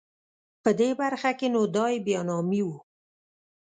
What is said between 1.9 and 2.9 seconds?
بیا نامي و.